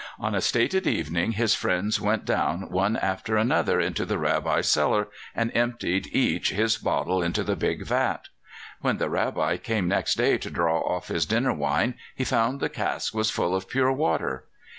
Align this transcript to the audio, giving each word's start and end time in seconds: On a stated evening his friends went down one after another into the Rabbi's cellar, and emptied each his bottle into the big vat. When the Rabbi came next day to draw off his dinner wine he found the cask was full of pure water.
On 0.19 0.33
a 0.33 0.41
stated 0.41 0.87
evening 0.87 1.33
his 1.33 1.53
friends 1.53 2.01
went 2.01 2.25
down 2.25 2.71
one 2.71 2.97
after 2.97 3.37
another 3.37 3.79
into 3.79 4.03
the 4.03 4.17
Rabbi's 4.17 4.67
cellar, 4.67 5.09
and 5.35 5.51
emptied 5.53 6.07
each 6.07 6.49
his 6.49 6.79
bottle 6.79 7.21
into 7.21 7.43
the 7.43 7.55
big 7.55 7.85
vat. 7.85 8.29
When 8.79 8.97
the 8.97 9.11
Rabbi 9.11 9.57
came 9.57 9.87
next 9.87 10.15
day 10.15 10.39
to 10.39 10.49
draw 10.49 10.79
off 10.79 11.09
his 11.09 11.27
dinner 11.27 11.53
wine 11.53 11.93
he 12.15 12.23
found 12.23 12.61
the 12.61 12.67
cask 12.69 13.13
was 13.13 13.29
full 13.29 13.53
of 13.55 13.69
pure 13.69 13.91
water. 13.91 14.45